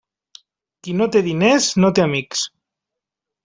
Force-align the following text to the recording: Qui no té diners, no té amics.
Qui 0.87 0.95
no 1.03 1.07
té 1.17 1.21
diners, 1.29 1.69
no 1.85 1.95
té 2.01 2.07
amics. 2.09 2.49